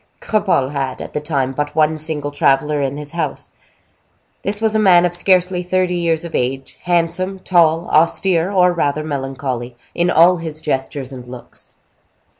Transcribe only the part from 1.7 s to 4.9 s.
one single traveler in his house. This was a